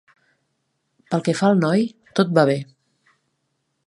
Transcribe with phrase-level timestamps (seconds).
[1.11, 1.85] Pel que fa al noi,
[2.21, 2.57] tot va bé.